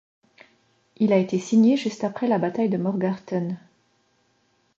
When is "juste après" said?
1.77-2.27